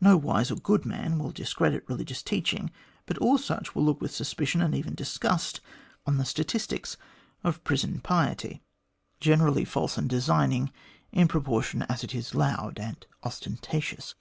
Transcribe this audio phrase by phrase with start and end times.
[0.00, 2.70] No wise or good man will discredit religious teaching,
[3.06, 5.60] but all such will look with suspicion, and even disgust,
[6.06, 6.96] on the statistics
[7.42, 8.62] of prison piety
[9.18, 10.70] generally false and designing
[11.10, 14.14] in proportion as it is loud and ostentatious."